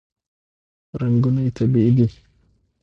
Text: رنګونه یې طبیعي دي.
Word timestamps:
رنګونه 1.01 1.39
یې 1.45 1.51
طبیعي 1.57 1.91
دي. 1.97 2.07